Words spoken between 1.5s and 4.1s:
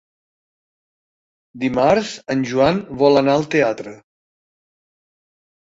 Dimarts en Joan vol anar al teatre.